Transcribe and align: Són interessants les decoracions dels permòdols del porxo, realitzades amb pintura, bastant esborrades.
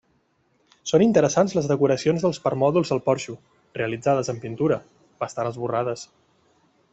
Són 0.91 1.03
interessants 1.07 1.51
les 1.57 1.67
decoracions 1.71 2.25
dels 2.25 2.39
permòdols 2.45 2.93
del 2.93 3.03
porxo, 3.11 3.35
realitzades 3.81 4.33
amb 4.35 4.43
pintura, 4.47 4.81
bastant 5.25 5.51
esborrades. 5.51 6.09